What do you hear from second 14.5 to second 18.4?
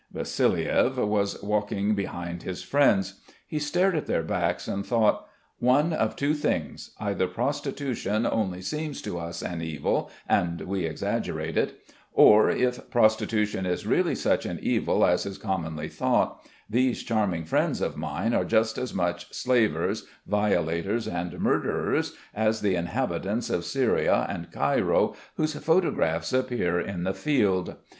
evil as is commonly thought, these charming friends of mine